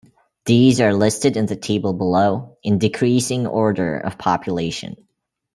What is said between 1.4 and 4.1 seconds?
the table below, in decreasing order